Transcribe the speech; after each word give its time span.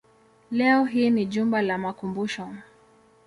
Leo 0.51 0.85
hii 0.85 1.09
ni 1.09 1.25
jumba 1.25 1.61
la 1.61 1.77
makumbusho. 1.77 2.49